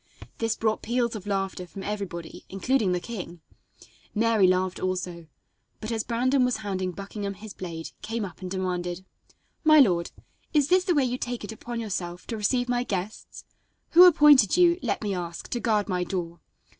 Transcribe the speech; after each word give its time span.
This 0.39 0.55
brought 0.55 0.81
peals 0.81 1.15
of 1.15 1.27
laughter 1.27 1.67
from 1.67 1.83
everybody, 1.83 2.43
including 2.49 2.91
the 2.91 2.99
king. 2.99 3.41
Mary 4.15 4.47
laughed 4.47 4.79
also, 4.79 5.27
but, 5.79 5.91
as 5.91 6.03
Brandon 6.03 6.43
was 6.43 6.57
handing 6.65 6.91
Buckingham 6.91 7.35
his 7.35 7.53
blade, 7.53 7.91
came 8.01 8.25
up 8.25 8.41
and 8.41 8.49
demanded: 8.49 9.05
"My 9.63 9.79
lord, 9.79 10.09
is 10.55 10.69
this 10.69 10.85
the 10.85 10.95
way 10.95 11.05
you 11.05 11.19
take 11.19 11.43
it 11.43 11.51
upon 11.51 11.79
yourself 11.79 12.25
to 12.25 12.37
receive 12.37 12.67
my 12.67 12.81
guests? 12.83 13.43
Who 13.91 14.05
appointed 14.05 14.57
you, 14.57 14.79
let 14.81 15.03
me 15.03 15.13
ask, 15.13 15.47
to 15.49 15.59
guard 15.59 15.87
my 15.87 16.03
door? 16.03 16.39